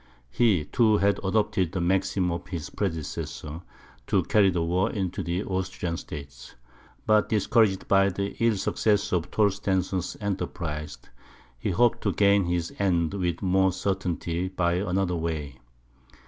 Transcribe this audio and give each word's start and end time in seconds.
He, 0.31 0.65
too, 0.65 0.97
had 0.97 1.19
adopted 1.23 1.71
the 1.73 1.79
maxim 1.79 2.31
of 2.31 2.47
his 2.47 2.71
predecessor, 2.71 3.61
to 4.07 4.23
carry 4.23 4.49
the 4.49 4.63
war 4.63 4.89
into 4.89 5.21
the 5.21 5.43
Austrian 5.43 5.95
States. 5.95 6.55
But 7.05 7.29
discouraged 7.29 7.87
by 7.87 8.09
the 8.09 8.35
ill 8.43 8.55
success 8.57 9.11
of 9.13 9.29
Torstensohn's 9.29 10.17
enterprise, 10.19 10.97
he 11.59 11.69
hoped 11.69 12.01
to 12.01 12.13
gain 12.13 12.45
his 12.45 12.73
end 12.79 13.13
with 13.13 13.43
more 13.43 13.71
certainty 13.71 14.47
by 14.47 14.73
another 14.77 15.15
way. 15.15 15.59